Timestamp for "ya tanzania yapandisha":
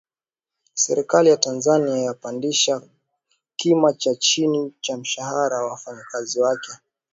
1.29-2.81